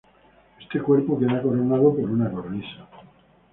[0.59, 2.89] Este cuerpo queda coronado por una cornisa.